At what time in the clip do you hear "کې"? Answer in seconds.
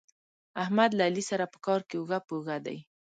1.87-1.95